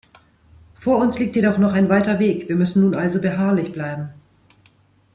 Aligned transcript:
Vor 0.73 0.97
uns 0.97 1.19
liegt 1.19 1.35
jedoch 1.35 1.59
noch 1.59 1.73
ein 1.73 1.87
weiter 1.87 2.17
Weg, 2.17 2.49
wir 2.49 2.55
müssen 2.55 2.81
nun 2.81 2.95
also 2.95 3.21
beharrlich 3.21 3.71
bleiben. 3.71 4.09